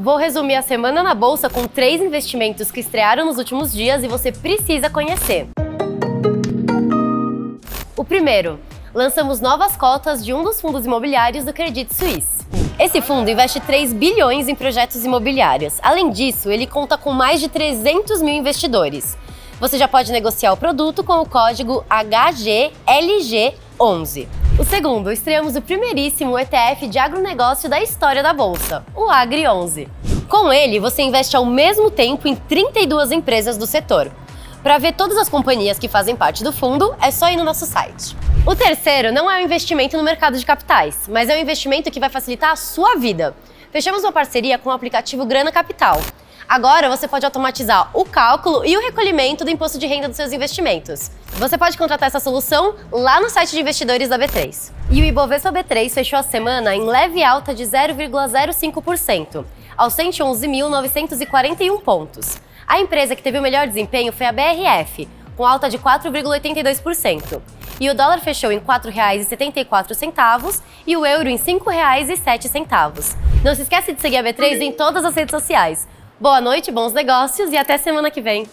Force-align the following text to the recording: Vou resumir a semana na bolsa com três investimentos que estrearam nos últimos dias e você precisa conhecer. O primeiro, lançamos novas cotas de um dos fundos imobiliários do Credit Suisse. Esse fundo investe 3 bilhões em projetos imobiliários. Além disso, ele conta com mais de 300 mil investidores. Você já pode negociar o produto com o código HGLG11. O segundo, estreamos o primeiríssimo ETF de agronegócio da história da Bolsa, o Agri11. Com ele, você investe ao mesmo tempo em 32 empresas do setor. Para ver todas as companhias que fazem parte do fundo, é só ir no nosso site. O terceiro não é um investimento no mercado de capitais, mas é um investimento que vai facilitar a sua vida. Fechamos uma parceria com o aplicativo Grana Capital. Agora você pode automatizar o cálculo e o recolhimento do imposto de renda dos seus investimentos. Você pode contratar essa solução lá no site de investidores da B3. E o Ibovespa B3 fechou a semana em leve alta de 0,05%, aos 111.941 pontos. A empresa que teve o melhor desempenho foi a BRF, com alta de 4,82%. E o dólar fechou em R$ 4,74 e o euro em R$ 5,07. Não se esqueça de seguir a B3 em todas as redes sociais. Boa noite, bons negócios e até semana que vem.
Vou 0.00 0.16
resumir 0.16 0.54
a 0.54 0.62
semana 0.62 1.02
na 1.02 1.12
bolsa 1.12 1.50
com 1.50 1.66
três 1.66 2.00
investimentos 2.00 2.70
que 2.70 2.78
estrearam 2.78 3.26
nos 3.26 3.36
últimos 3.36 3.72
dias 3.72 4.04
e 4.04 4.06
você 4.06 4.30
precisa 4.30 4.88
conhecer. 4.88 5.48
O 7.96 8.04
primeiro, 8.04 8.60
lançamos 8.94 9.40
novas 9.40 9.76
cotas 9.76 10.24
de 10.24 10.32
um 10.32 10.44
dos 10.44 10.60
fundos 10.60 10.86
imobiliários 10.86 11.44
do 11.44 11.52
Credit 11.52 11.92
Suisse. 11.92 12.46
Esse 12.78 13.02
fundo 13.02 13.28
investe 13.28 13.58
3 13.58 13.92
bilhões 13.92 14.46
em 14.46 14.54
projetos 14.54 15.04
imobiliários. 15.04 15.80
Além 15.82 16.12
disso, 16.12 16.48
ele 16.48 16.68
conta 16.68 16.96
com 16.96 17.12
mais 17.12 17.40
de 17.40 17.48
300 17.48 18.22
mil 18.22 18.34
investidores. 18.34 19.18
Você 19.58 19.76
já 19.76 19.88
pode 19.88 20.12
negociar 20.12 20.52
o 20.52 20.56
produto 20.56 21.02
com 21.02 21.14
o 21.14 21.28
código 21.28 21.84
HGLG11. 21.90 24.28
O 24.58 24.64
segundo, 24.64 25.12
estreamos 25.12 25.54
o 25.54 25.62
primeiríssimo 25.62 26.36
ETF 26.36 26.88
de 26.88 26.98
agronegócio 26.98 27.70
da 27.70 27.80
história 27.80 28.24
da 28.24 28.32
Bolsa, 28.32 28.84
o 28.92 29.06
Agri11. 29.06 29.86
Com 30.28 30.52
ele, 30.52 30.80
você 30.80 31.02
investe 31.02 31.36
ao 31.36 31.44
mesmo 31.44 31.92
tempo 31.92 32.26
em 32.26 32.34
32 32.34 33.12
empresas 33.12 33.56
do 33.56 33.68
setor. 33.68 34.10
Para 34.60 34.78
ver 34.78 34.94
todas 34.94 35.16
as 35.16 35.28
companhias 35.28 35.78
que 35.78 35.86
fazem 35.86 36.16
parte 36.16 36.42
do 36.42 36.52
fundo, 36.52 36.92
é 37.00 37.12
só 37.12 37.30
ir 37.30 37.36
no 37.36 37.44
nosso 37.44 37.66
site. 37.66 38.16
O 38.44 38.56
terceiro 38.56 39.12
não 39.12 39.30
é 39.30 39.38
um 39.38 39.44
investimento 39.44 39.96
no 39.96 40.02
mercado 40.02 40.36
de 40.36 40.44
capitais, 40.44 41.08
mas 41.08 41.28
é 41.28 41.36
um 41.36 41.40
investimento 41.40 41.88
que 41.88 42.00
vai 42.00 42.10
facilitar 42.10 42.50
a 42.50 42.56
sua 42.56 42.96
vida. 42.96 43.36
Fechamos 43.70 44.02
uma 44.02 44.10
parceria 44.10 44.58
com 44.58 44.70
o 44.70 44.72
aplicativo 44.72 45.24
Grana 45.24 45.52
Capital. 45.52 46.00
Agora 46.48 46.88
você 46.88 47.06
pode 47.06 47.26
automatizar 47.26 47.90
o 47.92 48.06
cálculo 48.06 48.64
e 48.64 48.74
o 48.74 48.80
recolhimento 48.80 49.44
do 49.44 49.50
imposto 49.50 49.78
de 49.78 49.86
renda 49.86 50.08
dos 50.08 50.16
seus 50.16 50.32
investimentos. 50.32 51.10
Você 51.32 51.58
pode 51.58 51.76
contratar 51.76 52.06
essa 52.06 52.18
solução 52.18 52.74
lá 52.90 53.20
no 53.20 53.28
site 53.28 53.50
de 53.50 53.60
investidores 53.60 54.08
da 54.08 54.18
B3. 54.18 54.72
E 54.90 55.02
o 55.02 55.04
Ibovespa 55.04 55.52
B3 55.52 55.90
fechou 55.90 56.18
a 56.18 56.22
semana 56.22 56.74
em 56.74 56.86
leve 56.86 57.22
alta 57.22 57.54
de 57.54 57.64
0,05%, 57.64 59.44
aos 59.76 59.92
111.941 59.94 61.82
pontos. 61.82 62.38
A 62.66 62.80
empresa 62.80 63.14
que 63.14 63.22
teve 63.22 63.38
o 63.38 63.42
melhor 63.42 63.66
desempenho 63.66 64.10
foi 64.10 64.24
a 64.24 64.32
BRF, 64.32 65.06
com 65.36 65.44
alta 65.44 65.68
de 65.68 65.78
4,82%. 65.78 67.42
E 67.78 67.90
o 67.90 67.94
dólar 67.94 68.20
fechou 68.20 68.50
em 68.50 68.58
R$ 68.58 68.64
4,74 68.64 70.62
e 70.86 70.96
o 70.96 71.04
euro 71.04 71.28
em 71.28 71.36
R$ 71.36 71.42
5,07. 71.42 73.16
Não 73.44 73.54
se 73.54 73.62
esqueça 73.62 73.92
de 73.92 74.00
seguir 74.00 74.16
a 74.16 74.24
B3 74.24 74.62
em 74.62 74.72
todas 74.72 75.04
as 75.04 75.14
redes 75.14 75.30
sociais. 75.30 75.86
Boa 76.20 76.40
noite, 76.40 76.72
bons 76.72 76.92
negócios 76.92 77.52
e 77.52 77.56
até 77.56 77.78
semana 77.78 78.10
que 78.10 78.20
vem. 78.20 78.44